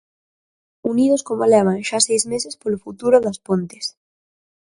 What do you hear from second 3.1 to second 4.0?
das Pontes.